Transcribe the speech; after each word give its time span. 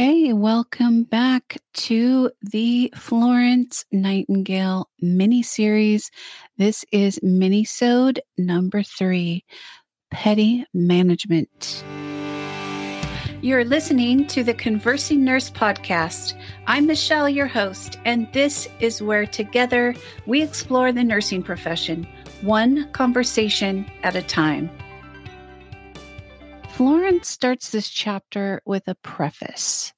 Okay, 0.00 0.32
welcome 0.32 1.02
back 1.02 1.58
to 1.74 2.30
the 2.40 2.90
Florence 2.96 3.84
Nightingale 3.92 4.88
mini 5.02 5.42
series. 5.42 6.10
This 6.56 6.86
is 6.90 7.18
minisode 7.18 8.20
number 8.38 8.82
three, 8.82 9.44
petty 10.10 10.64
management. 10.72 11.84
You're 13.42 13.66
listening 13.66 14.26
to 14.28 14.42
the 14.42 14.54
Conversing 14.54 15.22
Nurse 15.22 15.50
podcast. 15.50 16.32
I'm 16.66 16.86
Michelle, 16.86 17.28
your 17.28 17.46
host, 17.46 17.98
and 18.06 18.26
this 18.32 18.68
is 18.80 19.02
where 19.02 19.26
together 19.26 19.94
we 20.26 20.40
explore 20.40 20.92
the 20.92 21.04
nursing 21.04 21.42
profession, 21.42 22.08
one 22.40 22.90
conversation 22.92 23.84
at 24.02 24.16
a 24.16 24.22
time. 24.22 24.70
Florence 26.80 27.28
starts 27.28 27.68
this 27.68 27.90
chapter 27.90 28.62
with 28.64 28.88
a 28.88 28.94
preface. 28.94 29.92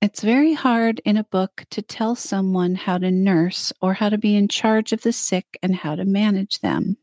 It's 0.00 0.20
very 0.20 0.54
hard 0.54 1.00
in 1.04 1.16
a 1.16 1.24
book 1.24 1.64
to 1.70 1.82
tell 1.82 2.14
someone 2.14 2.76
how 2.76 2.98
to 2.98 3.10
nurse 3.10 3.72
or 3.82 3.94
how 3.94 4.08
to 4.08 4.16
be 4.16 4.36
in 4.36 4.46
charge 4.46 4.92
of 4.92 5.02
the 5.02 5.12
sick 5.12 5.58
and 5.60 5.74
how 5.74 5.96
to 5.96 6.04
manage 6.04 6.60
them. 6.60 6.98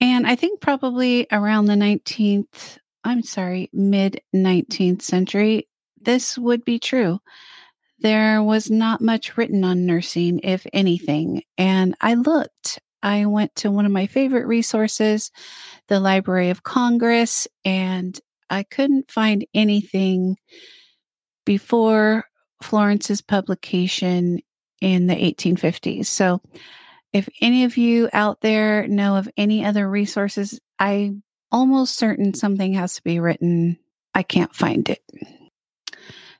And 0.00 0.28
I 0.28 0.36
think 0.36 0.60
probably 0.60 1.26
around 1.32 1.64
the 1.64 1.74
19th, 1.74 2.78
I'm 3.02 3.24
sorry, 3.24 3.68
mid 3.72 4.20
19th 4.32 5.02
century, 5.02 5.66
this 6.00 6.38
would 6.38 6.64
be 6.64 6.78
true. 6.78 7.18
There 7.98 8.44
was 8.44 8.70
not 8.70 9.00
much 9.00 9.36
written 9.36 9.64
on 9.64 9.86
nursing, 9.86 10.38
if 10.44 10.68
anything. 10.72 11.42
And 11.58 11.96
I 12.00 12.14
looked 12.14 12.78
I 13.04 13.26
went 13.26 13.54
to 13.56 13.70
one 13.70 13.84
of 13.84 13.92
my 13.92 14.06
favorite 14.06 14.46
resources, 14.46 15.30
the 15.88 16.00
Library 16.00 16.48
of 16.48 16.62
Congress, 16.62 17.46
and 17.62 18.18
I 18.48 18.62
couldn't 18.62 19.10
find 19.10 19.46
anything 19.52 20.38
before 21.44 22.24
Florence's 22.62 23.20
publication 23.20 24.40
in 24.80 25.06
the 25.06 25.14
1850s. 25.14 26.06
So, 26.06 26.40
if 27.12 27.28
any 27.42 27.64
of 27.64 27.76
you 27.76 28.08
out 28.12 28.40
there 28.40 28.88
know 28.88 29.16
of 29.16 29.28
any 29.36 29.64
other 29.64 29.88
resources, 29.88 30.58
I'm 30.78 31.22
almost 31.52 31.96
certain 31.96 32.32
something 32.32 32.72
has 32.72 32.94
to 32.94 33.02
be 33.02 33.20
written. 33.20 33.78
I 34.14 34.22
can't 34.22 34.54
find 34.54 34.88
it. 34.88 35.02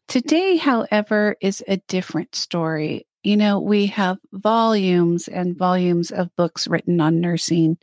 Today, 0.08 0.56
however, 0.56 1.36
is 1.40 1.62
a 1.68 1.76
different 1.88 2.34
story 2.34 3.06
you 3.24 3.36
know, 3.36 3.58
we 3.58 3.86
have 3.86 4.18
volumes 4.32 5.28
and 5.28 5.56
volumes 5.56 6.10
of 6.10 6.34
books 6.36 6.68
written 6.68 7.00
on 7.00 7.20
nursing 7.20 7.78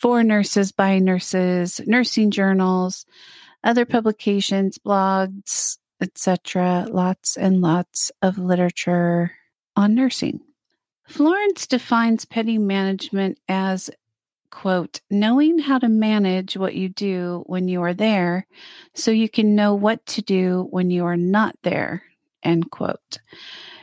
for 0.00 0.24
nurses, 0.24 0.72
by 0.72 0.98
nurses, 0.98 1.80
nursing 1.86 2.30
journals, 2.30 3.04
other 3.62 3.84
publications, 3.84 4.78
blogs, 4.78 5.78
etc. 6.00 6.86
Lots 6.88 7.36
and 7.36 7.60
lots 7.60 8.10
of 8.22 8.38
literature 8.38 9.32
on 9.76 9.94
nursing. 9.94 10.40
Florence 11.06 11.66
defines 11.66 12.24
petty 12.24 12.58
management 12.58 13.38
as 13.48 13.90
quote, 14.50 15.00
knowing 15.10 15.58
how 15.58 15.78
to 15.78 15.88
manage 15.88 16.56
what 16.56 16.74
you 16.74 16.88
do 16.88 17.42
when 17.46 17.68
you 17.68 17.82
are 17.82 17.94
there 17.94 18.46
so 18.94 19.10
you 19.10 19.28
can 19.28 19.54
know 19.54 19.74
what 19.74 20.04
to 20.06 20.22
do 20.22 20.66
when 20.70 20.90
you 20.90 21.04
are 21.04 21.16
not 21.16 21.54
there, 21.62 22.02
end 22.42 22.70
quote. 22.70 23.18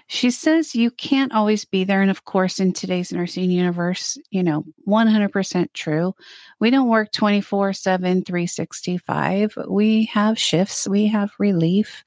She 0.07 0.29
says 0.29 0.75
you 0.75 0.91
can't 0.91 1.33
always 1.33 1.65
be 1.65 1.83
there. 1.83 2.01
And 2.01 2.11
of 2.11 2.25
course, 2.25 2.59
in 2.59 2.73
today's 2.73 3.11
nursing 3.11 3.49
universe, 3.49 4.17
you 4.29 4.43
know, 4.43 4.63
100% 4.87 5.73
true. 5.73 6.13
We 6.59 6.69
don't 6.69 6.89
work 6.89 7.11
24 7.11 7.73
7, 7.73 8.23
365. 8.23 9.57
We 9.67 10.05
have 10.05 10.37
shifts, 10.37 10.87
we 10.87 11.07
have 11.07 11.31
relief 11.39 12.03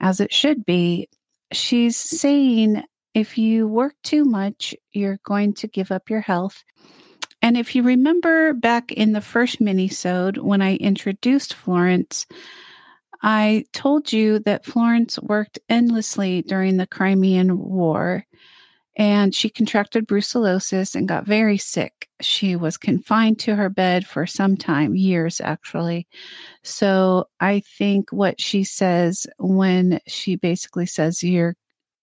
as 0.00 0.20
it 0.20 0.32
should 0.32 0.64
be. 0.64 1.08
She's 1.52 1.96
saying 1.96 2.82
if 3.14 3.38
you 3.38 3.68
work 3.68 3.94
too 4.02 4.24
much, 4.24 4.74
you're 4.92 5.20
going 5.24 5.54
to 5.54 5.68
give 5.68 5.90
up 5.90 6.10
your 6.10 6.20
health. 6.20 6.64
And 7.42 7.56
if 7.56 7.74
you 7.74 7.82
remember 7.82 8.54
back 8.54 8.92
in 8.92 9.12
the 9.12 9.20
first 9.20 9.60
mini-sode 9.60 10.38
when 10.38 10.62
I 10.62 10.76
introduced 10.76 11.54
Florence, 11.54 12.26
I 13.22 13.64
told 13.72 14.12
you 14.12 14.38
that 14.40 14.64
Florence 14.64 15.18
worked 15.18 15.58
endlessly 15.68 16.42
during 16.42 16.76
the 16.76 16.86
Crimean 16.86 17.58
War 17.58 18.24
and 18.96 19.34
she 19.34 19.50
contracted 19.50 20.06
brucellosis 20.06 20.94
and 20.94 21.06
got 21.06 21.26
very 21.26 21.58
sick. 21.58 22.08
She 22.22 22.56
was 22.56 22.78
confined 22.78 23.38
to 23.40 23.54
her 23.54 23.68
bed 23.68 24.06
for 24.06 24.26
some 24.26 24.56
time, 24.56 24.96
years 24.96 25.40
actually. 25.40 26.08
So 26.62 27.26
I 27.38 27.60
think 27.60 28.10
what 28.10 28.40
she 28.40 28.64
says 28.64 29.26
when 29.38 30.00
she 30.06 30.36
basically 30.36 30.86
says 30.86 31.22
you're 31.22 31.54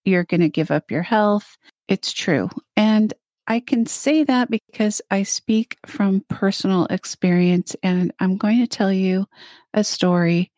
you're 0.04 0.24
going 0.24 0.42
to 0.42 0.50
give 0.50 0.70
up 0.70 0.90
your 0.90 1.02
health, 1.02 1.56
it's 1.88 2.12
true. 2.12 2.50
And 2.76 3.12
I 3.46 3.60
can 3.60 3.86
say 3.86 4.22
that 4.24 4.50
because 4.50 5.02
I 5.10 5.22
speak 5.22 5.78
from 5.86 6.24
personal 6.28 6.86
experience 6.86 7.74
and 7.82 8.12
I'm 8.20 8.36
going 8.36 8.60
to 8.60 8.66
tell 8.66 8.92
you 8.92 9.26
a 9.72 9.82
story 9.82 10.52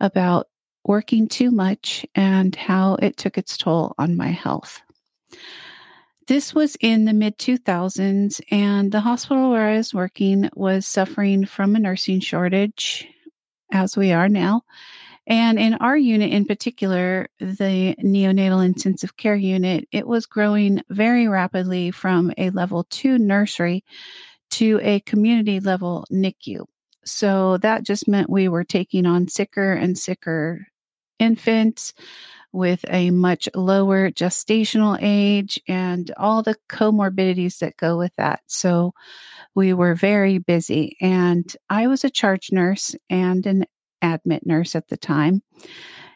about 0.00 0.48
working 0.84 1.28
too 1.28 1.50
much 1.50 2.06
and 2.14 2.54
how 2.54 2.94
it 2.94 3.16
took 3.16 3.38
its 3.38 3.56
toll 3.56 3.94
on 3.98 4.16
my 4.16 4.28
health. 4.28 4.80
This 6.26 6.54
was 6.54 6.76
in 6.80 7.06
the 7.06 7.12
mid 7.12 7.38
2000s, 7.38 8.40
and 8.52 8.92
the 8.92 9.00
hospital 9.00 9.50
where 9.50 9.68
I 9.68 9.76
was 9.78 9.92
working 9.92 10.48
was 10.54 10.86
suffering 10.86 11.44
from 11.44 11.74
a 11.74 11.80
nursing 11.80 12.20
shortage, 12.20 13.08
as 13.72 13.96
we 13.96 14.12
are 14.12 14.28
now. 14.28 14.62
And 15.26 15.58
in 15.58 15.74
our 15.74 15.96
unit 15.96 16.32
in 16.32 16.44
particular, 16.44 17.28
the 17.40 17.94
neonatal 18.02 18.64
intensive 18.64 19.16
care 19.16 19.34
unit, 19.34 19.88
it 19.92 20.06
was 20.06 20.26
growing 20.26 20.82
very 20.88 21.28
rapidly 21.28 21.90
from 21.90 22.32
a 22.38 22.50
level 22.50 22.84
two 22.84 23.18
nursery 23.18 23.84
to 24.50 24.80
a 24.82 25.00
community 25.00 25.60
level 25.60 26.04
NICU. 26.12 26.64
So 27.04 27.56
that 27.58 27.84
just 27.84 28.08
meant 28.08 28.30
we 28.30 28.48
were 28.48 28.64
taking 28.64 29.06
on 29.06 29.28
sicker 29.28 29.72
and 29.72 29.96
sicker 29.96 30.66
infants 31.18 31.92
with 32.52 32.84
a 32.88 33.10
much 33.10 33.48
lower 33.54 34.10
gestational 34.10 34.98
age 35.00 35.60
and 35.68 36.10
all 36.16 36.42
the 36.42 36.56
comorbidities 36.68 37.58
that 37.58 37.76
go 37.76 37.96
with 37.96 38.14
that. 38.16 38.40
So 38.46 38.92
we 39.54 39.72
were 39.72 39.94
very 39.94 40.38
busy. 40.38 40.96
And 41.00 41.44
I 41.68 41.86
was 41.86 42.04
a 42.04 42.10
charge 42.10 42.50
nurse 42.50 42.94
and 43.08 43.46
an 43.46 43.66
admit 44.02 44.44
nurse 44.46 44.74
at 44.74 44.88
the 44.88 44.96
time. 44.96 45.42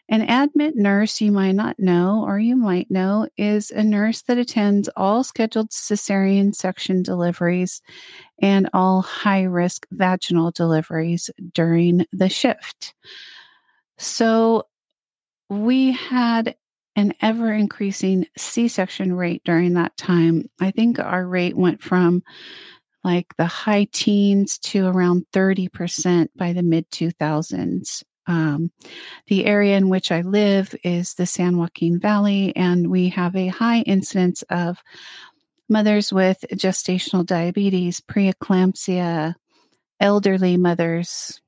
An 0.07 0.21
admit 0.21 0.75
nurse, 0.75 1.19
you 1.19 1.31
might 1.31 1.53
not 1.53 1.79
know, 1.79 2.23
or 2.25 2.37
you 2.37 2.55
might 2.55 2.91
know, 2.91 3.27
is 3.37 3.71
a 3.71 3.83
nurse 3.83 4.21
that 4.23 4.37
attends 4.37 4.87
all 4.95 5.23
scheduled 5.23 5.71
cesarean 5.71 6.53
section 6.53 7.01
deliveries 7.01 7.81
and 8.39 8.69
all 8.73 9.01
high 9.01 9.43
risk 9.43 9.87
vaginal 9.91 10.51
deliveries 10.51 11.31
during 11.53 12.05
the 12.11 12.29
shift. 12.29 12.93
So 13.97 14.67
we 15.49 15.91
had 15.91 16.55
an 16.95 17.13
ever 17.21 17.51
increasing 17.51 18.25
C 18.37 18.67
section 18.67 19.13
rate 19.13 19.41
during 19.43 19.73
that 19.73 19.97
time. 19.97 20.49
I 20.61 20.71
think 20.71 20.99
our 20.99 21.27
rate 21.27 21.57
went 21.57 21.81
from 21.81 22.23
like 23.03 23.35
the 23.37 23.45
high 23.45 23.87
teens 23.91 24.57
to 24.59 24.87
around 24.87 25.25
30% 25.33 26.29
by 26.35 26.53
the 26.53 26.63
mid 26.63 26.89
2000s. 26.91 28.03
Um, 28.27 28.71
the 29.27 29.45
area 29.45 29.77
in 29.77 29.89
which 29.89 30.11
I 30.11 30.21
live 30.21 30.75
is 30.83 31.13
the 31.13 31.25
San 31.25 31.57
Joaquin 31.57 31.99
Valley, 31.99 32.55
and 32.55 32.89
we 32.89 33.09
have 33.09 33.35
a 33.35 33.47
high 33.47 33.81
incidence 33.81 34.41
of 34.49 34.81
mothers 35.69 36.11
with 36.11 36.43
gestational 36.53 37.25
diabetes, 37.25 38.01
preeclampsia, 38.01 39.35
elderly 39.99 40.57
mothers 40.57 41.39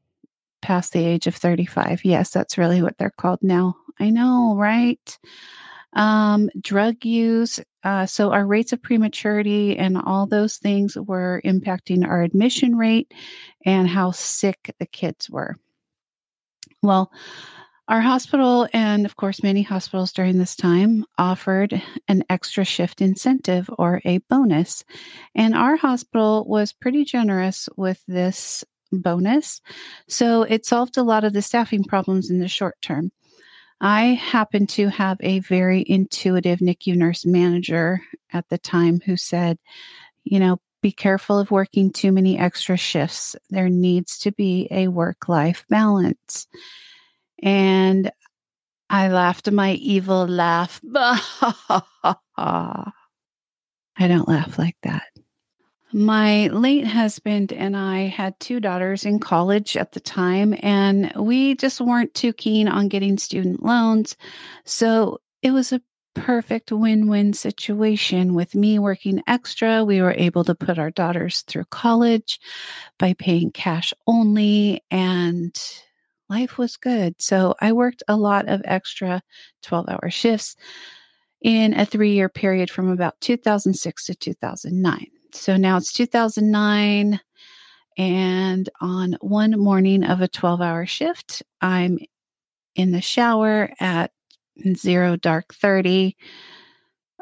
past 0.62 0.94
the 0.94 1.06
age 1.06 1.28
of 1.28 1.36
35. 1.36 2.04
Yes, 2.04 2.31
that's 2.31 2.57
really 2.57 2.81
what 2.81 2.98
they're 2.98 3.12
called 3.12 3.40
now. 3.42 3.75
I 4.00 4.10
know, 4.10 4.56
right? 4.56 5.18
Um, 5.94 6.50
drug 6.60 7.06
use. 7.06 7.60
Uh, 7.84 8.06
so, 8.06 8.31
our 8.31 8.46
rates 8.46 8.74
of 8.74 8.81
prematurity 8.81 9.78
and 9.78 9.98
all 9.98 10.28
those 10.28 10.57
things 10.57 10.96
were 10.98 11.42
impacting 11.46 12.06
our 12.06 12.22
admission 12.22 12.75
rate 12.75 13.13
and 13.66 13.88
how 13.88 14.12
sick 14.12 14.75
the 14.80 14.86
kids 14.86 15.30
were. 15.30 15.56
Well, 16.83 17.12
our 17.88 18.01
hospital, 18.01 18.68
and 18.74 19.06
of 19.06 19.15
course, 19.15 19.41
many 19.41 19.62
hospitals 19.62 20.12
during 20.12 20.38
this 20.38 20.56
time, 20.56 21.06
offered 21.18 21.81
an 22.09 22.24
extra 22.29 22.65
shift 22.65 23.01
incentive 23.01 23.69
or 23.77 24.01
a 24.03 24.18
bonus. 24.29 24.83
And 25.35 25.56
our 25.56 25.77
hospital 25.77 26.45
was 26.47 26.74
pretty 26.74 27.06
generous 27.06 27.69
with 27.77 28.03
this 28.07 28.65
bonus. 28.91 29.62
So 30.07 30.44
it 30.44 30.65
solved 30.65 30.97
a 30.97 31.03
lot 31.03 31.24
of 31.24 31.31
the 31.33 31.41
staffing 31.41 31.83
problems 31.83 32.29
in 32.29 32.39
the 32.39 32.50
short 32.50 32.75
term. 32.81 33.12
I 33.79 34.06
happened 34.15 34.69
to 34.69 34.89
have 34.89 35.18
a 35.21 35.39
very 35.39 35.85
intuitive 35.88 36.59
NICU 36.59 36.95
nurse 36.95 37.25
manager 37.25 38.01
at 38.33 38.50
the 38.50 38.57
time 38.57 39.00
who 39.06 39.15
said, 39.15 39.59
you 40.24 40.39
know, 40.39 40.59
be 40.81 40.91
careful 40.91 41.39
of 41.39 41.51
working 41.51 41.91
too 41.91 42.12
many 42.12 42.38
extra 42.38 42.77
shifts. 42.77 43.35
There 43.50 43.69
needs 43.69 44.19
to 44.19 44.31
be 44.31 44.68
a 44.71 44.88
work 44.88 45.27
life 45.27 45.65
balance. 45.69 46.47
And 47.41 48.12
I 48.89 49.09
laughed 49.09 49.51
my 49.51 49.74
evil 49.74 50.27
laugh. 50.27 50.81
I 50.94 52.91
don't 54.00 54.27
laugh 54.27 54.57
like 54.57 54.77
that. 54.83 55.03
My 55.94 56.47
late 56.47 56.85
husband 56.85 57.53
and 57.53 57.75
I 57.75 58.07
had 58.07 58.39
two 58.39 58.59
daughters 58.59 59.06
in 59.06 59.19
college 59.19 59.77
at 59.77 59.94
the 59.94 60.00
time, 60.01 60.53
and 60.62 61.13
we 61.15 61.56
just 61.56 61.79
weren't 61.79 62.13
too 62.13 62.33
keen 62.33 62.68
on 62.68 62.89
getting 62.89 63.18
student 63.18 63.63
loans. 63.63 64.18
So 64.65 65.21
it 65.41 65.51
was 65.51 65.71
a 65.71 65.81
perfect 66.22 66.72
win 66.72 67.08
win 67.08 67.34
situation. 67.34 68.34
With 68.34 68.56
me 68.56 68.80
working 68.80 69.24
extra, 69.28 69.84
we 69.84 70.02
were 70.02 70.16
able 70.18 70.44
to 70.46 70.56
put 70.56 70.80
our 70.80 70.92
daughters 70.92 71.42
through 71.42 71.66
college 71.66 72.40
by 72.98 73.14
paying 73.14 73.52
cash 73.52 73.94
only, 74.06 74.84
and 74.92 75.56
life 76.30 76.58
was 76.58 76.78
good. 76.78 77.16
So 77.19 77.56
I 77.60 77.74
worked 77.74 78.04
a 78.08 78.18
lot 78.18 78.48
of 78.48 78.62
extra 78.66 79.22
12 79.64 79.90
hour 79.90 80.10
shifts 80.10 80.56
in 81.42 81.80
a 81.80 81.86
three 81.86 82.14
year 82.14 82.30
period 82.30 82.70
from 82.70 82.90
about 82.90 83.20
2006 83.22 84.06
to 84.06 84.16
2009. 84.16 85.08
So 85.34 85.58
now 85.58 85.78
it's 85.78 85.94
2009. 85.94 87.20
And 87.98 88.70
on 88.80 89.18
one 89.22 89.60
morning 89.60 90.04
of 90.04 90.22
a 90.22 90.28
12 90.28 90.62
hour 90.62 90.86
shift, 90.86 91.44
I'm 91.62 91.98
in 92.75 92.92
the 92.92 93.02
shower 93.02 93.72
at 93.80 94.12
zero 94.75 95.15
dark 95.15 95.54
30. 95.54 96.15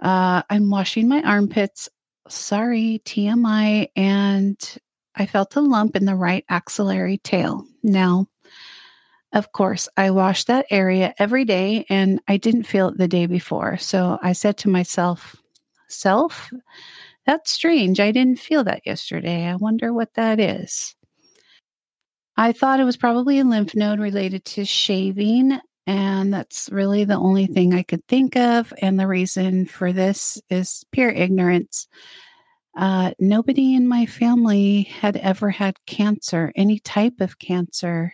Uh, 0.01 0.41
I'm 0.49 0.69
washing 0.69 1.07
my 1.07 1.21
armpits. 1.21 1.89
Sorry, 2.27 3.01
TMI. 3.05 3.89
And 3.95 4.77
I 5.15 5.25
felt 5.25 5.55
a 5.55 5.61
lump 5.61 5.95
in 5.95 6.05
the 6.05 6.15
right 6.15 6.45
axillary 6.49 7.17
tail. 7.19 7.65
Now, 7.83 8.27
of 9.31 9.51
course, 9.51 9.89
I 9.97 10.11
wash 10.11 10.45
that 10.45 10.65
area 10.69 11.13
every 11.17 11.45
day 11.45 11.85
and 11.89 12.21
I 12.27 12.37
didn't 12.37 12.63
feel 12.63 12.89
it 12.89 12.97
the 12.97 13.07
day 13.07 13.25
before. 13.25 13.77
So 13.77 14.17
I 14.21 14.33
said 14.33 14.57
to 14.59 14.69
myself, 14.69 15.35
Self, 15.87 16.51
that's 17.25 17.51
strange. 17.51 17.99
I 17.99 18.11
didn't 18.11 18.39
feel 18.39 18.63
that 18.63 18.85
yesterday. 18.85 19.45
I 19.45 19.55
wonder 19.55 19.93
what 19.93 20.13
that 20.15 20.39
is. 20.39 20.95
I 22.37 22.51
thought 22.51 22.79
it 22.79 22.85
was 22.85 22.97
probably 22.97 23.39
a 23.39 23.45
lymph 23.45 23.75
node 23.75 23.99
related 23.99 24.43
to 24.45 24.65
shaving, 24.65 25.59
and 25.87 26.33
that's 26.33 26.69
really 26.71 27.05
the 27.05 27.17
only 27.17 27.45
thing 27.47 27.73
I 27.73 27.83
could 27.83 28.05
think 28.07 28.35
of. 28.35 28.73
And 28.81 28.99
the 28.99 29.07
reason 29.07 29.65
for 29.65 29.93
this 29.93 30.41
is 30.49 30.83
pure 30.91 31.09
ignorance. 31.09 31.87
Uh, 32.75 33.11
nobody 33.19 33.75
in 33.75 33.87
my 33.87 34.05
family 34.05 34.83
had 34.83 35.15
ever 35.15 35.49
had 35.49 35.77
cancer, 35.85 36.51
any 36.55 36.79
type 36.79 37.21
of 37.21 37.39
cancer. 37.39 38.11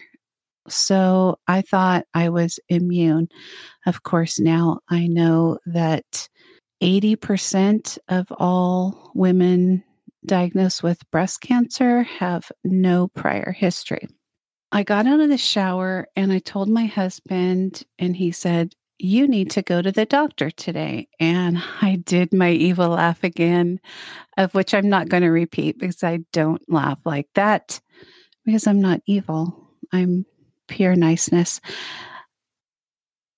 So 0.68 1.40
I 1.48 1.62
thought 1.62 2.06
I 2.14 2.30
was 2.30 2.60
immune. 2.70 3.30
Of 3.86 4.04
course, 4.04 4.40
now 4.40 4.82
I 4.90 5.08
know 5.08 5.58
that 5.66 6.30
80% 6.84 7.98
of 8.08 8.32
all 8.38 9.12
women 9.16 9.84
diagnosed 10.26 10.84
with 10.84 11.10
breast 11.10 11.42
cancer 11.42 12.04
have 12.04 12.52
no 12.64 13.08
prior 13.08 13.52
history. 13.52 14.08
I 14.72 14.84
got 14.84 15.06
out 15.06 15.20
of 15.20 15.30
the 15.30 15.38
shower 15.38 16.08
and 16.16 16.32
I 16.32 16.40
told 16.40 16.70
my 16.70 16.86
husband, 16.86 17.84
and 18.00 18.16
he 18.16 18.32
said, 18.32 18.74
You 18.98 19.28
need 19.28 19.52
to 19.52 19.62
go 19.62 19.82
to 19.82 19.92
the 19.92 20.06
doctor 20.06 20.50
today. 20.50 21.10
And 21.20 21.62
I 21.82 21.98
did 21.98 22.34
my 22.34 22.52
evil 22.52 22.90
laugh 22.90 23.24
again, 23.24 23.80
of 24.38 24.54
which 24.54 24.74
I'm 24.74 24.90
not 24.90 25.10
going 25.10 25.24
to 25.24 25.30
repeat 25.30 25.78
because 25.78 26.04
I 26.04 26.20
don't 26.32 26.62
laugh 26.72 27.00
like 27.06 27.28
that 27.36 27.80
because 28.46 28.68
I'm 28.68 28.82
not 28.82 29.02
evil. 29.06 29.70
I'm 29.92 30.26
pure 30.68 30.96
niceness. 30.96 31.60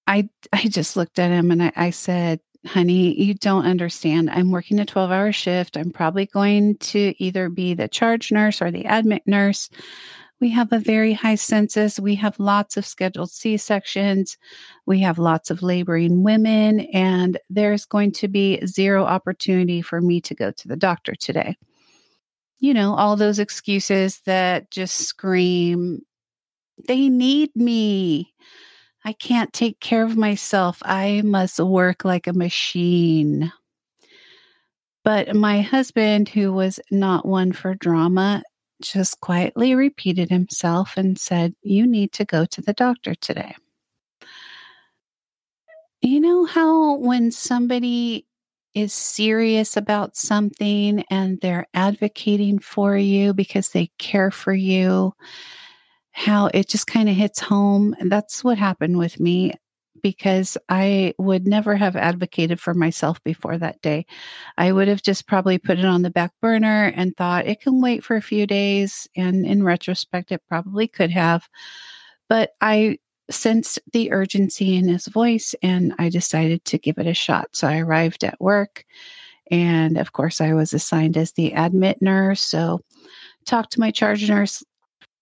I 0.05 0.29
I 0.51 0.67
just 0.67 0.95
looked 0.95 1.17
at 1.17 1.31
him 1.31 1.49
and 1.49 1.63
I, 1.63 1.71
I 1.75 1.89
said, 1.89 2.41
honey, 2.65 3.19
you 3.19 3.33
don't 3.33 3.65
understand. 3.65 4.29
I'm 4.29 4.51
working 4.51 4.79
a 4.79 4.85
12 4.85 5.11
hour 5.11 5.31
shift. 5.31 5.77
I'm 5.77 5.91
probably 5.91 6.25
going 6.25 6.77
to 6.77 7.13
either 7.17 7.49
be 7.49 7.73
the 7.73 7.87
charge 7.87 8.31
nurse 8.31 8.61
or 8.61 8.71
the 8.71 8.85
admit 8.85 9.23
nurse. 9.25 9.69
We 10.43 10.49
have 10.49 10.73
a 10.73 10.79
very 10.79 11.13
high 11.13 11.35
census. 11.35 12.01
We 12.01 12.15
have 12.15 12.37
lots 12.37 12.75
of 12.75 12.85
scheduled 12.85 13.31
C 13.31 13.55
sections. 13.55 14.37
We 14.85 14.99
have 14.99 15.17
lots 15.17 15.49
of 15.49 15.63
laboring 15.63 16.21
women, 16.21 16.81
and 16.91 17.39
there's 17.49 17.85
going 17.85 18.11
to 18.11 18.27
be 18.27 18.59
zero 18.65 19.05
opportunity 19.05 19.81
for 19.81 20.01
me 20.01 20.19
to 20.19 20.35
go 20.35 20.51
to 20.51 20.67
the 20.67 20.75
doctor 20.75 21.15
today. 21.15 21.55
You 22.59 22.73
know, 22.73 22.93
all 22.93 23.15
those 23.15 23.39
excuses 23.39 24.19
that 24.25 24.69
just 24.69 24.97
scream, 25.07 26.01
they 26.89 27.07
need 27.07 27.55
me. 27.55 28.33
I 29.05 29.13
can't 29.13 29.53
take 29.53 29.79
care 29.79 30.03
of 30.03 30.17
myself. 30.17 30.79
I 30.83 31.21
must 31.23 31.57
work 31.57 32.03
like 32.03 32.27
a 32.27 32.33
machine. 32.33 33.49
But 35.05 35.37
my 35.37 35.61
husband, 35.61 36.27
who 36.27 36.51
was 36.51 36.81
not 36.91 37.25
one 37.25 37.53
for 37.53 37.75
drama, 37.75 38.43
just 38.83 39.19
quietly 39.21 39.75
repeated 39.75 40.29
himself 40.29 40.97
and 40.97 41.17
said, 41.19 41.55
You 41.61 41.87
need 41.87 42.11
to 42.13 42.25
go 42.25 42.45
to 42.45 42.61
the 42.61 42.73
doctor 42.73 43.15
today. 43.15 43.55
You 46.01 46.19
know 46.19 46.45
how 46.45 46.97
when 46.97 47.31
somebody 47.31 48.27
is 48.73 48.93
serious 48.93 49.77
about 49.77 50.17
something 50.17 51.03
and 51.09 51.39
they're 51.41 51.67
advocating 51.73 52.59
for 52.59 52.97
you 52.97 53.33
because 53.33 53.69
they 53.69 53.89
care 53.99 54.31
for 54.31 54.53
you 54.53 55.13
how 56.11 56.49
it 56.53 56.67
just 56.67 56.87
kind 56.87 57.07
of 57.07 57.15
hits 57.15 57.39
home. 57.39 57.95
That's 58.01 58.43
what 58.43 58.57
happened 58.57 58.97
with 58.97 59.19
me 59.19 59.53
because 60.03 60.57
I 60.69 61.15
would 61.17 61.47
never 61.47 61.75
have 61.75 61.95
advocated 61.95 62.59
for 62.59 62.75
myself 62.75 63.23
before 63.23 63.57
that 63.57 63.81
day. 63.81 64.05
I 64.57 64.71
would 64.71 64.87
have 64.89 65.01
just 65.01 65.25
probably 65.25 65.57
put 65.57 65.79
it 65.79 65.85
on 65.85 66.03
the 66.03 66.11
back 66.11 66.33
burner 66.41 66.91
and 66.95 67.15
thought 67.15 67.47
it 67.47 67.61
can 67.61 67.81
wait 67.81 68.03
for 68.03 68.15
a 68.15 68.21
few 68.21 68.45
days. 68.45 69.07
And 69.15 69.45
in 69.45 69.63
retrospect, 69.63 70.31
it 70.31 70.43
probably 70.47 70.87
could 70.87 71.09
have. 71.09 71.47
But 72.29 72.51
I 72.61 72.99
sensed 73.31 73.79
the 73.93 74.11
urgency 74.11 74.75
in 74.75 74.89
his 74.89 75.07
voice 75.07 75.55
and 75.63 75.95
I 75.97 76.09
decided 76.09 76.65
to 76.65 76.77
give 76.77 76.97
it 76.97 77.07
a 77.07 77.13
shot. 77.13 77.47
So 77.53 77.67
I 77.67 77.79
arrived 77.79 78.23
at 78.25 78.39
work. 78.41 78.85
And 79.49 79.97
of 79.97 80.11
course, 80.11 80.41
I 80.41 80.53
was 80.53 80.73
assigned 80.73 81.17
as 81.17 81.31
the 81.31 81.53
admit 81.53 82.01
nurse. 82.01 82.41
So 82.41 82.81
talked 83.45 83.73
to 83.73 83.79
my 83.79 83.91
charge 83.91 84.29
nurse 84.29 84.63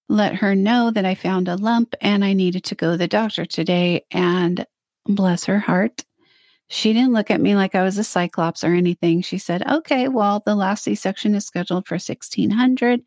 let 0.10 0.36
her 0.36 0.56
know 0.56 0.92
that 0.92 1.06
I 1.06 1.16
found 1.16 1.48
a 1.48 1.56
lump 1.56 1.96
and 2.02 2.24
I 2.24 2.34
needed 2.34 2.66
to 2.66 2.76
go 2.76 2.92
to 2.92 2.98
the 2.98 3.08
doctor 3.08 3.46
today. 3.46 4.06
And 4.12 4.66
bless 5.06 5.46
her 5.46 5.60
heart, 5.60 6.04
she 6.68 6.94
didn't 6.94 7.14
look 7.14 7.30
at 7.30 7.42
me 7.42 7.56
like 7.56 7.76
I 7.76 7.84
was 7.84 7.98
a 7.98 8.04
cyclops 8.04 8.64
or 8.64 8.74
anything. 8.74 9.22
She 9.22 9.38
said, 9.38 9.68
Okay, 9.70 10.08
well, 10.08 10.42
the 10.46 10.56
last 10.56 10.84
C 10.84 10.96
section 10.96 11.36
is 11.36 11.46
scheduled 11.46 11.86
for 11.86 11.96
1600 11.96 13.02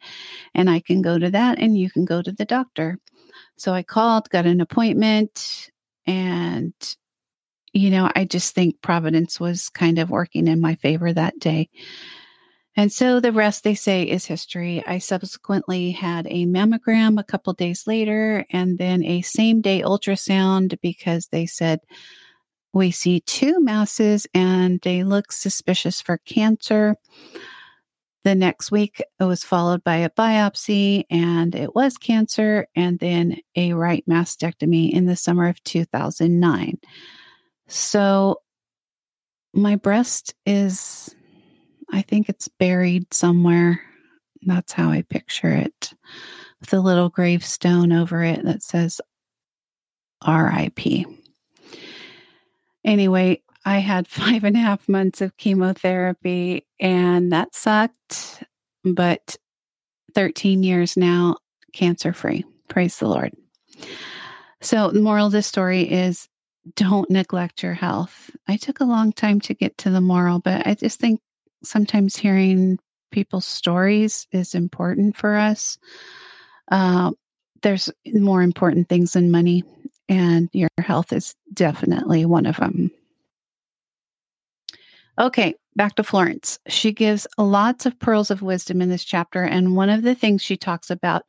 and 0.55 0.71
I 0.71 0.81
can 0.81 1.01
go 1.01 1.19
to 1.19 1.31
that 1.31 1.59
and 1.59 1.77
you 1.77 1.91
can 1.91 2.05
go 2.05 2.21
to 2.21 2.33
the 2.33 2.45
doctor. 2.45 2.99
So 3.57 3.73
I 3.73 3.83
called, 3.83 4.29
got 4.31 4.47
an 4.47 4.61
appointment, 4.61 5.71
and, 6.07 6.75
you 7.73 7.91
know, 7.91 8.11
I 8.15 8.25
just 8.25 8.55
think 8.55 8.83
Providence 8.83 9.41
was 9.41 9.71
kind 9.71 9.99
of 9.99 10.11
working 10.11 10.47
in 10.49 10.61
my 10.61 10.75
favor 10.75 11.13
that 11.13 11.39
day. 11.39 11.71
And 12.77 12.93
so 12.93 13.21
the 13.21 13.33
rest, 13.33 13.63
they 13.63 13.75
say, 13.75 14.03
is 14.03 14.27
history. 14.27 14.83
I 14.87 14.99
subsequently 14.99 15.93
had 15.93 16.27
a 16.29 16.47
mammogram 16.47 17.21
a 17.21 17.25
couple 17.25 17.53
days 17.53 17.87
later 17.87 18.45
and 18.51 18.79
then 18.79 19.05
a 19.05 19.23
same 19.23 19.61
day 19.61 19.81
ultrasound 19.83 20.79
because 20.81 21.29
they 21.29 21.47
said, 21.47 21.81
we 22.73 22.91
see 22.91 23.21
two 23.21 23.61
masses 23.61 24.27
and 24.35 24.81
they 24.83 25.05
look 25.05 25.31
suspicious 25.31 26.01
for 26.01 26.19
cancer. 26.19 26.97
The 28.25 28.35
next 28.35 28.73
week, 28.73 29.01
it 29.21 29.25
was 29.25 29.45
followed 29.45 29.85
by 29.85 29.97
a 29.97 30.11
biopsy 30.11 31.05
and 31.11 31.55
it 31.55 31.75
was 31.75 31.99
cancer, 31.99 32.67
and 32.75 32.99
then 32.99 33.37
a 33.55 33.75
right 33.75 34.03
mastectomy 34.09 34.91
in 34.91 35.05
the 35.05 35.15
summer 35.15 35.47
of 35.47 35.63
2009. 35.65 36.79
So 37.69 38.41
my 39.53 39.77
breast 39.77 40.35
is 40.47 41.15
I 41.95 42.03
think 42.03 42.29
it's 42.29 42.49
buried 42.49 43.15
somewhere. 43.15 43.81
That's 44.43 44.73
how 44.73 44.91
I 44.91 45.03
picture 45.03 45.53
it. 45.53 45.93
With 46.61 46.73
a 46.73 46.81
little 46.81 47.09
gravestone 47.09 47.93
over 47.93 48.25
it 48.25 48.45
that 48.45 48.65
says 48.65 49.01
RIP. 50.27 51.07
Anyway, 52.85 53.43
I 53.65 53.79
had 53.79 54.09
five 54.09 54.43
and 54.43 54.57
a 54.57 54.61
half 54.61 54.89
months 54.89 55.21
of 55.21 55.37
chemotherapy 55.37 56.67
and 56.81 57.31
that 57.31 57.55
sucked, 57.55 58.43
but 58.83 59.37
13 60.17 60.65
years 60.65 60.97
now, 60.97 61.37
cancer 61.73 62.13
free. 62.13 62.45
Praise 62.69 62.99
the 62.99 63.07
Lord. 63.07 63.33
So, 64.61 64.91
the 64.91 65.01
moral 65.01 65.27
of 65.27 65.33
this 65.33 65.47
story 65.47 65.83
is 65.83 66.29
don't 66.75 67.11
neglect 67.11 67.63
your 67.63 67.75
health. 67.75 68.31
I 68.49 68.57
took 68.57 68.81
a 68.81 68.85
long 68.85 69.13
time 69.13 69.41
to 69.43 69.55
get 69.55 69.79
to 69.79 69.91
the 69.91 70.01
moral, 70.01 70.41
but 70.41 70.67
I 70.67 70.75
just 70.75 70.99
think 70.99 71.21
sometimes 71.65 72.17
hearing 72.17 72.79
people's 73.11 73.47
stories 73.47 74.27
is 74.33 74.55
important 74.55 75.17
for 75.17 75.37
us. 75.37 75.79
Uh, 76.71 77.13
there's 77.63 77.91
more 78.07 78.43
important 78.43 78.89
things 78.89 79.13
than 79.13 79.31
money. 79.31 79.65
and 80.09 80.51
your 80.53 80.69
health 80.79 81.13
is 81.13 81.35
definitely 81.53 82.27
one 82.27 82.45
of 82.45 82.57
them. 82.57 82.91
Okay, 85.19 85.55
back 85.77 85.95
to 85.95 86.03
Florence. 86.03 86.59
She 86.69 86.93
gives 86.93 87.27
lots 87.39 87.87
of 87.87 87.99
pearls 87.99 88.31
of 88.31 88.43
wisdom 88.43 88.83
in 88.83 88.91
this 88.91 89.05
chapter. 89.05 89.43
And 89.45 89.77
one 89.77 89.89
of 89.89 90.03
the 90.03 90.15
things 90.15 90.43
she 90.43 90.57
talks 90.57 90.91
about 90.91 91.23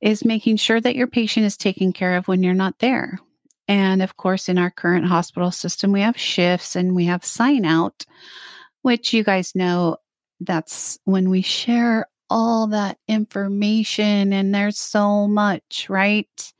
is 0.00 0.24
making 0.24 0.56
sure 0.56 0.80
that 0.80 0.94
your 0.94 1.08
patient 1.08 1.44
is 1.46 1.56
taken 1.56 1.92
care 1.92 2.16
of 2.16 2.28
when 2.28 2.42
you're 2.42 2.54
not 2.54 2.78
there. 2.78 3.18
And 3.66 4.02
of 4.02 4.16
course, 4.16 4.48
in 4.48 4.56
our 4.58 4.70
current 4.70 5.06
hospital 5.06 5.50
system, 5.50 5.90
we 5.90 6.00
have 6.02 6.18
shifts 6.18 6.76
and 6.76 6.94
we 6.94 7.06
have 7.06 7.24
sign 7.24 7.64
out, 7.64 8.04
which 8.84 9.14
you 9.14 9.24
guys 9.24 9.54
know 9.54 9.96
that's 10.40 10.98
when 11.04 11.30
we 11.30 11.40
share 11.40 12.06
all 12.28 12.66
that 12.66 12.98
information 13.08 14.30
and 14.30 14.54
there's 14.54 14.78
so 14.78 15.26
much, 15.26 15.86
right? 15.88 16.52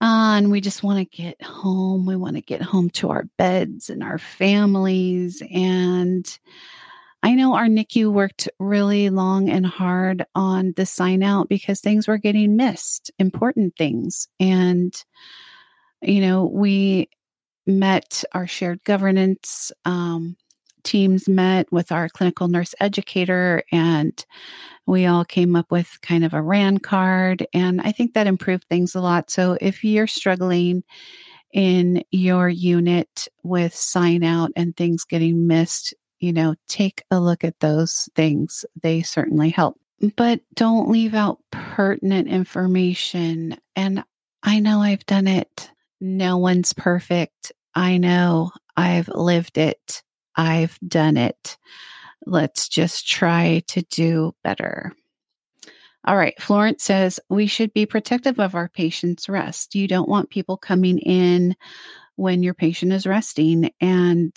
Uh, 0.00 0.36
and 0.38 0.50
we 0.50 0.62
just 0.62 0.82
want 0.82 0.98
to 0.98 1.16
get 1.16 1.42
home. 1.42 2.06
We 2.06 2.16
want 2.16 2.36
to 2.36 2.40
get 2.40 2.62
home 2.62 2.88
to 2.90 3.10
our 3.10 3.24
beds 3.36 3.90
and 3.90 4.02
our 4.02 4.16
families. 4.16 5.42
And 5.50 6.26
I 7.22 7.34
know 7.34 7.56
our 7.56 7.66
NICU 7.66 8.10
worked 8.10 8.48
really 8.58 9.10
long 9.10 9.50
and 9.50 9.66
hard 9.66 10.24
on 10.34 10.72
the 10.76 10.86
sign 10.86 11.22
out 11.22 11.50
because 11.50 11.82
things 11.82 12.08
were 12.08 12.16
getting 12.16 12.56
missed, 12.56 13.10
important 13.18 13.76
things. 13.76 14.28
And, 14.40 14.94
you 16.00 16.22
know, 16.22 16.46
we 16.46 17.10
met 17.66 18.24
our 18.32 18.46
shared 18.46 18.82
governance 18.84 19.72
um, 19.84 20.38
teams 20.86 21.28
met 21.28 21.70
with 21.70 21.92
our 21.92 22.08
clinical 22.08 22.48
nurse 22.48 22.74
educator 22.80 23.62
and 23.72 24.24
we 24.86 25.04
all 25.04 25.24
came 25.24 25.56
up 25.56 25.70
with 25.70 25.98
kind 26.00 26.24
of 26.24 26.32
a 26.32 26.40
RAN 26.40 26.78
card. 26.78 27.46
And 27.52 27.80
I 27.80 27.90
think 27.92 28.14
that 28.14 28.28
improved 28.28 28.64
things 28.64 28.94
a 28.94 29.00
lot. 29.00 29.30
So 29.30 29.58
if 29.60 29.82
you're 29.82 30.06
struggling 30.06 30.84
in 31.52 32.04
your 32.10 32.48
unit 32.48 33.28
with 33.42 33.74
sign 33.74 34.22
out 34.22 34.52
and 34.56 34.76
things 34.76 35.04
getting 35.04 35.46
missed, 35.46 35.92
you 36.20 36.32
know, 36.32 36.54
take 36.68 37.02
a 37.10 37.20
look 37.20 37.44
at 37.44 37.58
those 37.60 38.08
things. 38.14 38.64
They 38.80 39.02
certainly 39.02 39.50
help. 39.50 39.78
But 40.16 40.40
don't 40.54 40.90
leave 40.90 41.14
out 41.14 41.38
pertinent 41.50 42.28
information. 42.28 43.56
And 43.74 44.04
I 44.42 44.60
know 44.60 44.80
I've 44.80 45.06
done 45.06 45.26
it. 45.26 45.70
No 46.00 46.36
one's 46.36 46.72
perfect. 46.72 47.52
I 47.74 47.98
know 47.98 48.52
I've 48.76 49.08
lived 49.08 49.58
it. 49.58 50.02
I've 50.36 50.78
done 50.86 51.16
it. 51.16 51.56
Let's 52.24 52.68
just 52.68 53.08
try 53.08 53.62
to 53.68 53.82
do 53.82 54.34
better. 54.44 54.92
All 56.06 56.16
right. 56.16 56.40
Florence 56.40 56.84
says 56.84 57.18
we 57.28 57.46
should 57.46 57.72
be 57.72 57.84
protective 57.84 58.38
of 58.38 58.54
our 58.54 58.68
patient's 58.68 59.28
rest. 59.28 59.74
You 59.74 59.88
don't 59.88 60.08
want 60.08 60.30
people 60.30 60.56
coming 60.56 60.98
in 60.98 61.56
when 62.14 62.42
your 62.42 62.54
patient 62.54 62.92
is 62.92 63.06
resting. 63.06 63.70
And 63.80 64.32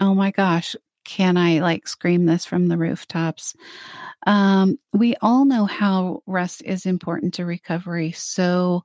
oh 0.00 0.14
my 0.14 0.30
gosh, 0.30 0.76
can 1.04 1.36
I 1.36 1.60
like 1.60 1.88
scream 1.88 2.26
this 2.26 2.44
from 2.44 2.68
the 2.68 2.76
rooftops? 2.76 3.54
Um, 4.26 4.78
we 4.92 5.14
all 5.22 5.44
know 5.44 5.64
how 5.64 6.22
rest 6.26 6.62
is 6.64 6.84
important 6.84 7.34
to 7.34 7.46
recovery. 7.46 8.12
So 8.12 8.84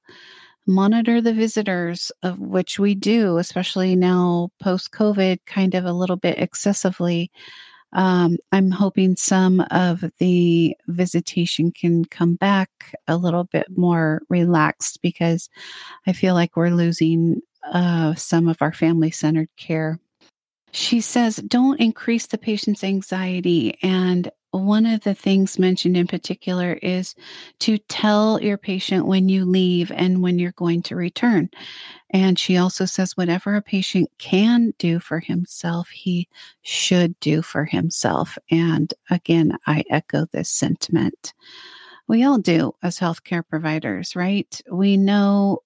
monitor 0.72 1.22
the 1.22 1.34
visitors, 1.34 2.12
of 2.24 2.40
which 2.40 2.80
we 2.80 2.96
do, 2.96 3.38
especially 3.38 3.96
now 3.96 4.50
post 4.62 4.92
COVID, 4.92 5.40
kind 5.46 5.76
of 5.76 5.86
a 5.86 5.94
little 5.94 6.16
bit 6.16 6.40
excessively. 6.40 7.32
Um, 7.94 8.38
I'm 8.52 8.72
hoping 8.72 9.18
some 9.18 9.60
of 9.70 10.04
the 10.18 10.76
visitation 10.88 11.72
can 11.72 12.06
come 12.06 12.36
back 12.36 12.70
a 13.08 13.18
little 13.18 13.44
bit 13.44 13.68
more 13.76 14.22
relaxed 14.30 15.02
because 15.02 15.50
I 16.08 16.14
feel 16.14 16.34
like 16.34 16.56
we're 16.56 16.70
losing 16.70 17.42
uh, 17.64 18.16
some 18.16 18.48
of 18.48 18.62
our 18.62 18.74
family 18.74 19.12
centered 19.12 19.50
care. 19.58 20.00
She 20.72 21.02
says, 21.02 21.36
don't 21.36 21.82
increase 21.82 22.28
the 22.28 22.38
patient's 22.38 22.84
anxiety 22.84 23.78
and 23.84 24.32
one 24.52 24.86
of 24.86 25.02
the 25.02 25.14
things 25.14 25.58
mentioned 25.58 25.96
in 25.96 26.08
particular 26.08 26.74
is 26.74 27.16
to 27.60 27.78
tell 27.78 28.42
your 28.42 28.58
patient 28.58 29.06
when 29.06 29.30
you 29.30 29.46
leave 29.46 29.92
and 29.92 30.22
when 30.22 30.40
you're 30.40 30.52
going 30.54 30.82
to 30.84 30.96
return. 30.96 31.50
And 32.10 32.38
she 32.38 32.58
also 32.58 32.86
says, 32.86 33.16
whatever 33.16 33.56
a 33.56 33.62
patient 33.62 34.10
can 34.18 34.74
do 34.78 35.00
for 35.00 35.20
himself, 35.20 35.90
he 35.90 36.28
should 36.62 37.18
do 37.22 37.42
for 37.42 37.64
himself. 37.64 38.38
And 38.50 38.94
again, 39.10 39.58
I 39.66 39.86
echo 39.90 40.26
this 40.32 40.50
sentiment. 40.50 41.34
We 42.08 42.24
all 42.24 42.38
do 42.38 42.76
as 42.84 43.00
healthcare 43.00 43.48
providers, 43.48 44.16
right? 44.18 44.62
We 44.70 44.98
know 44.98 45.60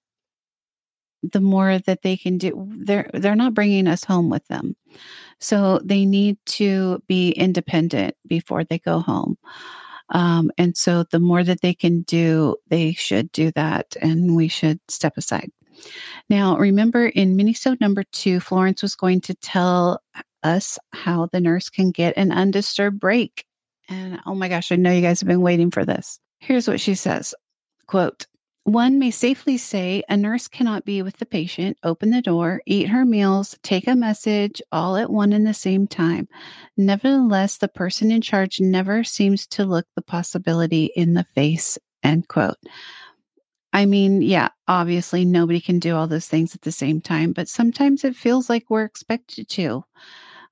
the 1.32 1.40
more 1.40 1.78
that 1.78 2.02
they 2.02 2.16
can 2.16 2.38
do 2.38 2.68
they're 2.76 3.10
they're 3.12 3.34
not 3.34 3.54
bringing 3.54 3.88
us 3.88 4.04
home 4.04 4.30
with 4.30 4.46
them 4.48 4.76
so 5.40 5.80
they 5.84 6.04
need 6.04 6.38
to 6.46 7.02
be 7.06 7.30
independent 7.30 8.14
before 8.26 8.64
they 8.64 8.78
go 8.78 9.00
home. 9.00 9.36
Um, 10.10 10.50
and 10.56 10.76
so 10.76 11.04
the 11.10 11.18
more 11.18 11.42
that 11.42 11.60
they 11.62 11.74
can 11.74 12.02
do 12.02 12.56
they 12.68 12.92
should 12.92 13.32
do 13.32 13.50
that 13.52 13.96
and 14.00 14.36
we 14.36 14.48
should 14.48 14.78
step 14.88 15.14
aside. 15.16 15.50
Now 16.30 16.56
remember 16.56 17.06
in 17.06 17.36
minisode 17.36 17.80
number 17.80 18.04
two 18.12 18.38
florence 18.40 18.82
was 18.82 18.94
going 18.94 19.20
to 19.22 19.34
tell 19.34 20.00
us 20.42 20.78
how 20.92 21.28
the 21.32 21.40
nurse 21.40 21.70
can 21.70 21.90
get 21.90 22.16
an 22.16 22.30
undisturbed 22.30 23.00
break. 23.00 23.44
And 23.88 24.20
oh 24.26 24.34
my 24.34 24.48
gosh 24.48 24.70
i 24.70 24.76
know 24.76 24.92
you 24.92 25.02
guys 25.02 25.20
have 25.20 25.28
been 25.28 25.42
waiting 25.42 25.70
for 25.72 25.84
this. 25.84 26.20
Here's 26.38 26.68
what 26.68 26.80
she 26.80 26.94
says 26.94 27.34
quote 27.88 28.26
one 28.66 28.98
may 28.98 29.12
safely 29.12 29.56
say 29.56 30.02
a 30.08 30.16
nurse 30.16 30.48
cannot 30.48 30.84
be 30.84 31.00
with 31.00 31.18
the 31.18 31.24
patient, 31.24 31.78
open 31.84 32.10
the 32.10 32.20
door, 32.20 32.60
eat 32.66 32.88
her 32.88 33.04
meals, 33.04 33.56
take 33.62 33.86
a 33.86 33.94
message 33.94 34.60
all 34.72 34.96
at 34.96 35.08
one 35.08 35.32
and 35.32 35.46
the 35.46 35.54
same 35.54 35.86
time. 35.86 36.26
Nevertheless, 36.76 37.58
the 37.58 37.68
person 37.68 38.10
in 38.10 38.20
charge 38.20 38.58
never 38.58 39.04
seems 39.04 39.46
to 39.48 39.64
look 39.64 39.86
the 39.94 40.02
possibility 40.02 40.90
in 40.96 41.14
the 41.14 41.22
face. 41.36 41.78
End 42.02 42.26
quote. 42.26 42.56
I 43.72 43.86
mean, 43.86 44.20
yeah, 44.20 44.48
obviously 44.66 45.24
nobody 45.24 45.60
can 45.60 45.78
do 45.78 45.94
all 45.94 46.08
those 46.08 46.26
things 46.26 46.56
at 46.56 46.62
the 46.62 46.72
same 46.72 47.00
time, 47.00 47.32
but 47.32 47.48
sometimes 47.48 48.02
it 48.02 48.16
feels 48.16 48.50
like 48.50 48.64
we're 48.68 48.84
expected 48.84 49.48
to. 49.50 49.84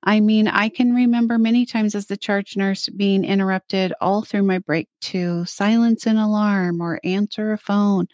I 0.05 0.19
mean, 0.19 0.47
I 0.47 0.69
can 0.69 0.93
remember 0.93 1.39
many 1.39 1.65
times 1.65 1.95
as 1.95 2.05
the 2.05 2.17
charge 2.17 2.55
nurse 2.55 2.87
being 2.89 3.25
interrupted 3.25 3.91
all 3.99 4.21
through 4.21 4.43
my 4.43 4.59
break 4.59 4.87
to 5.01 5.43
silence 5.45 6.05
an 6.05 6.17
alarm 6.17 6.79
or 6.79 6.99
answer 7.03 7.51
a 7.53 7.57
phone, 7.57 8.07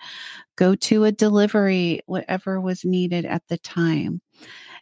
go 0.56 0.74
to 0.76 1.04
a 1.04 1.12
delivery, 1.12 2.02
whatever 2.06 2.62
was 2.62 2.86
needed 2.86 3.26
at 3.26 3.46
the 3.50 3.58
time. 3.58 4.22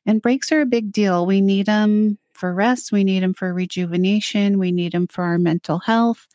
And 0.06 0.22
breaks 0.22 0.51
are 0.51 0.62
a 0.62 0.68
big 0.68 0.92
deal. 0.92 1.25
We 1.25 1.42
need 1.42 1.66
them 1.66 2.20
for 2.34 2.54
rest, 2.54 2.92
we 2.92 3.04
need 3.04 3.22
them 3.22 3.34
for 3.34 3.54
rejuvenation, 3.54 4.60
we 4.60 4.72
need 4.72 4.94
them 4.94 5.08
for 5.08 5.24
our 5.24 5.38
mental 5.38 5.80
health. 5.80 6.28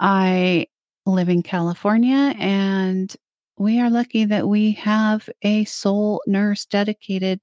I 0.00 0.66
live 1.06 1.28
in 1.28 1.42
California 1.42 2.34
and 2.38 3.14
we 3.58 3.80
are 3.80 3.90
lucky 3.90 4.24
that 4.26 4.48
we 4.48 4.72
have 4.72 5.28
a 5.42 5.64
sole 5.64 6.22
nurse 6.26 6.64
dedicated 6.66 7.40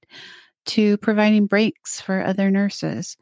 to 0.66 0.96
providing 0.98 1.46
breaks 1.46 2.00
for 2.00 2.22
other 2.22 2.50
nurses 2.50 3.16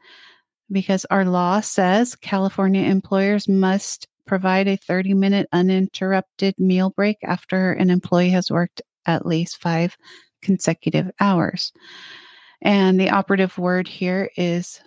because 0.71 1.05
our 1.05 1.25
law 1.25 1.59
says 1.61 2.15
California 2.15 2.83
employers 2.83 3.47
must 3.47 4.07
provide 4.25 4.67
a 4.67 4.77
30 4.77 5.13
minute 5.13 5.47
uninterrupted 5.51 6.55
meal 6.57 6.89
break 6.89 7.17
after 7.23 7.71
an 7.73 7.89
employee 7.89 8.31
has 8.31 8.49
worked 8.49 8.81
at 9.05 9.25
least 9.25 9.61
five 9.61 9.95
consecutive 10.41 11.11
hours. 11.19 11.71
And 12.61 12.99
the 12.99 13.11
operative 13.11 13.57
word 13.57 13.87
here 13.87 14.29
is 14.35 14.79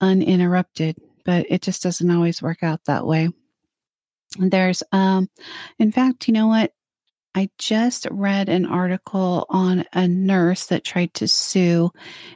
uninterrupted, 0.00 0.96
but 1.24 1.46
it 1.48 1.62
just 1.62 1.82
doesn't 1.82 2.10
always 2.10 2.42
work 2.42 2.62
out 2.62 2.80
that 2.84 3.06
way. 3.06 3.28
There's, 4.38 4.82
um, 4.92 5.28
in 5.78 5.92
fact, 5.92 6.28
you 6.28 6.34
know 6.34 6.48
what? 6.48 6.72
I 7.34 7.50
just 7.58 8.06
read 8.10 8.48
an 8.48 8.64
article 8.64 9.46
on 9.48 9.84
a 9.92 10.06
nurse 10.06 10.66
that 10.66 10.84
tried 10.84 11.14
to 11.14 11.26
sue 11.26 11.90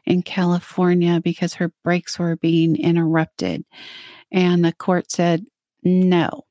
in 0.05 0.23
California 0.23 1.21
because 1.23 1.55
her 1.55 1.73
breaks 1.85 2.19
were 2.19 2.37
being 2.37 2.77
interrupted. 2.77 3.65
And 4.33 4.65
the 4.65 4.73
court 4.73 5.11
said, 5.11 5.47
no, 5.85 6.45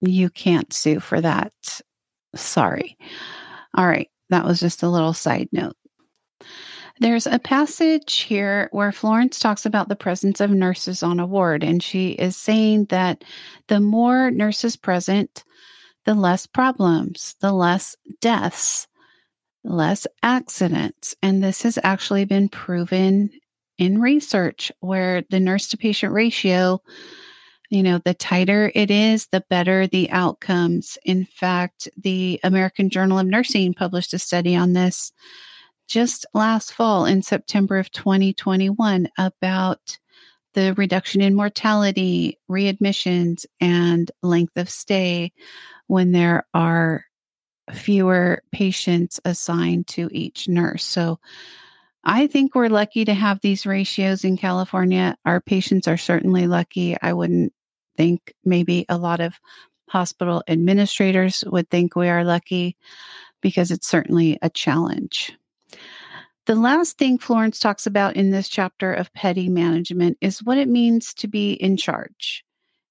you 0.00 0.28
can't 0.28 0.72
sue 0.72 1.00
for 1.00 1.20
that. 1.20 1.52
Sorry. 2.34 2.96
All 3.74 3.86
right. 3.86 4.10
That 4.30 4.44
was 4.44 4.60
just 4.60 4.82
a 4.82 4.88
little 4.90 5.14
side 5.14 5.48
note. 5.52 5.76
There's 7.00 7.26
a 7.26 7.38
passage 7.38 8.16
here 8.16 8.68
where 8.72 8.92
Florence 8.92 9.38
talks 9.38 9.64
about 9.64 9.88
the 9.88 9.96
presence 9.96 10.40
of 10.40 10.50
nurses 10.50 11.02
on 11.02 11.20
a 11.20 11.26
ward, 11.26 11.62
and 11.62 11.82
she 11.82 12.10
is 12.10 12.36
saying 12.36 12.86
that 12.86 13.24
the 13.68 13.80
more 13.80 14.30
nurses 14.30 14.76
present, 14.76 15.44
the 16.08 16.14
less 16.14 16.46
problems, 16.46 17.34
the 17.42 17.52
less 17.52 17.94
deaths, 18.22 18.86
less 19.62 20.06
accidents. 20.22 21.14
And 21.22 21.44
this 21.44 21.60
has 21.64 21.78
actually 21.84 22.24
been 22.24 22.48
proven 22.48 23.28
in 23.76 24.00
research 24.00 24.72
where 24.80 25.22
the 25.28 25.38
nurse 25.38 25.68
to 25.68 25.76
patient 25.76 26.14
ratio 26.14 26.80
You 27.70 27.82
know, 27.82 27.98
the 27.98 28.14
tighter 28.14 28.72
it 28.74 28.90
is, 28.90 29.26
the 29.26 29.44
better 29.50 29.86
the 29.86 30.10
outcomes. 30.10 30.96
In 31.04 31.26
fact, 31.26 31.88
the 31.98 32.40
American 32.42 32.88
Journal 32.88 33.18
of 33.18 33.26
Nursing 33.26 33.74
published 33.74 34.14
a 34.14 34.18
study 34.18 34.56
on 34.56 34.72
this 34.72 35.12
just 35.86 36.24
last 36.32 36.72
fall 36.72 37.04
in 37.04 37.22
September 37.22 37.78
of 37.78 37.90
2021 37.92 39.08
about 39.18 39.98
the 40.54 40.74
reduction 40.74 41.20
in 41.20 41.34
mortality, 41.34 42.38
readmissions, 42.50 43.46
and 43.60 44.10
length 44.22 44.56
of 44.56 44.68
stay 44.68 45.32
when 45.86 46.12
there 46.12 46.46
are 46.54 47.04
fewer 47.72 48.42
patients 48.52 49.20
assigned 49.24 49.86
to 49.86 50.08
each 50.12 50.48
nurse. 50.48 50.84
So 50.84 51.18
I 52.04 52.26
think 52.26 52.54
we're 52.54 52.68
lucky 52.68 53.04
to 53.04 53.14
have 53.14 53.40
these 53.40 53.66
ratios 53.66 54.24
in 54.24 54.36
California. 54.36 55.16
Our 55.24 55.40
patients 55.40 55.88
are 55.88 55.96
certainly 55.96 56.46
lucky. 56.46 56.96
I 57.00 57.12
wouldn't 57.12 57.52
think 57.96 58.32
maybe 58.44 58.86
a 58.88 58.96
lot 58.96 59.20
of 59.20 59.34
hospital 59.88 60.42
administrators 60.48 61.44
would 61.46 61.68
think 61.68 61.96
we 61.96 62.08
are 62.08 62.24
lucky 62.24 62.76
because 63.42 63.70
it's 63.70 63.88
certainly 63.88 64.38
a 64.42 64.50
challenge. 64.50 65.32
The 66.48 66.56
last 66.56 66.98
thing 66.98 67.18
Florence 67.18 67.60
talks 67.60 67.86
about 67.86 68.16
in 68.16 68.30
this 68.30 68.48
chapter 68.48 68.92
of 68.92 69.12
petty 69.12 69.48
management 69.48 70.18
is 70.20 70.42
what 70.42 70.58
it 70.58 70.68
means 70.68 71.14
to 71.14 71.28
be 71.28 71.52
in 71.52 71.76
charge. 71.76 72.44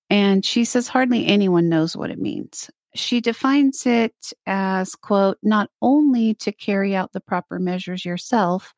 And 0.09 0.45
she 0.45 0.63
says 0.63 0.87
hardly 0.87 1.27
anyone 1.27 1.67
knows 1.67 1.97
what 1.97 2.11
it 2.11 2.19
means 2.19 2.69
she 2.97 3.21
defines 3.21 3.85
it 3.85 4.15
as, 4.45 4.95
quote, 4.95 5.37
not 5.43 5.69
only 5.81 6.33
to 6.35 6.51
carry 6.51 6.95
out 6.95 7.13
the 7.13 7.21
proper 7.21 7.59
measures 7.59 8.03
yourself, 8.03 8.73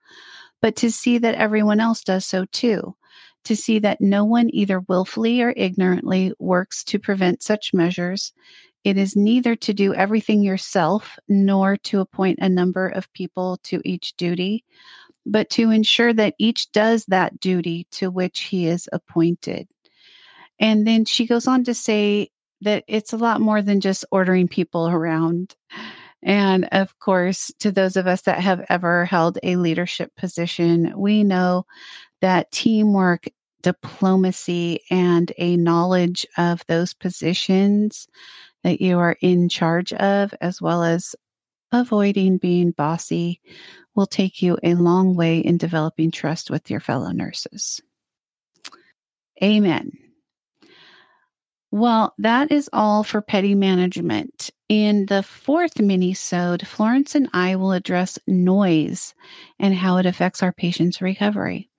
but 0.62 0.76
to 0.78 0.92
see 0.92 1.18
that 1.20 1.36
everyone 1.36 1.80
else 1.80 2.04
does 2.04 2.26
so 2.26 2.46
too, 2.52 2.96
to 3.46 3.56
see 3.56 3.80
that 3.80 4.02
no 4.02 4.26
one 4.26 4.54
either 4.54 4.82
willfully 4.82 5.42
or 5.42 5.54
ignorantly 5.56 6.34
works 6.40 6.84
to 6.86 7.00
prevent 7.00 7.42
such 7.42 7.74
measures. 7.74 8.34
It 8.84 8.98
is 8.98 9.16
neither 9.16 9.56
to 9.58 9.74
do 9.74 9.94
everything 9.94 10.42
yourself 10.42 11.20
nor 11.28 11.78
to 11.78 12.00
appoint 12.00 12.40
a 12.42 12.50
number 12.50 12.88
of 12.88 13.12
people 13.14 13.58
to 13.64 13.82
each 13.84 14.16
duty, 14.16 14.64
but 15.26 15.50
to 15.52 15.70
ensure 15.70 16.14
that 16.14 16.36
each 16.40 16.72
does 16.72 17.06
that 17.06 17.40
duty 17.40 17.88
to 17.92 18.10
which 18.10 18.42
he 18.42 18.68
is 18.68 18.88
appointed. 18.92 19.68
And 20.60 20.86
then 20.88 21.06
she 21.06 21.26
goes 21.26 21.48
on 21.48 21.64
to 21.66 21.74
say 21.74 22.30
that 22.62 22.84
it's 22.88 23.14
a 23.14 23.18
lot 23.18 23.42
more 23.42 23.62
than 23.62 23.80
just 23.80 24.06
ordering 24.12 24.48
people 24.48 24.88
around. 24.88 25.56
And 26.22 26.66
of 26.72 26.98
course, 27.00 27.52
to 27.60 27.72
those 27.72 27.96
of 27.96 28.08
us 28.08 28.24
that 28.24 28.40
have 28.40 28.66
ever 28.70 29.06
held 29.06 29.38
a 29.42 29.56
leadership 29.56 30.14
position, 30.18 30.94
we 30.98 31.24
know 31.24 31.66
that 32.22 32.52
teamwork, 32.52 33.28
diplomacy, 33.62 34.82
and 34.90 35.32
a 35.38 35.56
knowledge 35.56 36.26
of 36.38 36.66
those 36.68 36.94
positions 36.94 38.08
that 38.64 38.82
you 38.82 39.00
are 39.00 39.18
in 39.22 39.50
charge 39.50 39.94
of, 39.94 40.34
as 40.42 40.62
well 40.62 40.84
as 40.84 41.16
avoiding 41.72 42.38
being 42.38 42.72
bossy, 42.72 43.42
will 43.96 44.08
take 44.08 44.42
you 44.42 44.58
a 44.64 44.76
long 44.76 45.16
way 45.16 45.40
in 45.40 45.58
developing 45.58 46.12
trust 46.12 46.50
with 46.50 46.70
your 46.70 46.80
fellow 46.80 47.12
nurses. 47.12 47.82
Amen. 49.42 49.92
Well, 51.72 52.14
that 52.18 52.52
is 52.52 52.70
all 52.74 53.04
for 53.04 53.22
petty 53.22 53.54
management. 53.54 54.50
In 54.70 55.06
the 55.06 55.22
fourth 55.22 55.80
mini-sode, 55.80 56.68
Florence 56.68 57.14
and 57.14 57.30
I 57.32 57.58
will 57.58 57.74
address 57.74 58.18
noise 58.28 59.14
and 59.60 59.74
how 59.74 59.98
it 59.98 60.06
affects 60.08 60.42
our 60.42 60.52
patients' 60.52 61.02
recovery. 61.02 61.70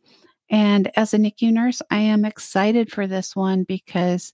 And 0.49 0.91
as 0.97 1.15
a 1.15 1.19
NICU 1.19 1.53
nurse, 1.53 1.83
I 1.91 1.99
am 1.99 2.25
excited 2.25 2.91
for 2.91 3.07
this 3.07 3.35
one 3.35 3.65
because 3.65 4.33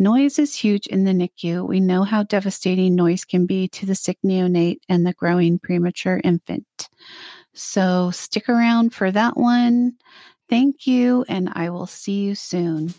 noise 0.00 0.40
is 0.40 0.54
huge 0.54 0.86
in 0.86 1.04
the 1.04 1.12
NICU. 1.12 1.68
We 1.68 1.78
know 1.78 2.02
how 2.02 2.24
devastating 2.24 2.96
noise 2.96 3.24
can 3.24 3.46
be 3.46 3.68
to 3.68 3.86
the 3.86 3.94
sick 3.94 4.18
neonate 4.24 4.78
and 4.88 5.06
the 5.06 5.12
growing 5.12 5.60
premature 5.60 6.20
infant. 6.22 6.88
So 7.54 8.10
stick 8.10 8.48
around 8.48 8.94
for 8.94 9.10
that 9.12 9.36
one. 9.36 9.92
Thank 10.48 10.88
you, 10.88 11.24
and 11.28 11.48
I 11.52 11.70
will 11.70 11.86
see 11.86 12.22
you 12.22 12.34
soon. 12.34 12.92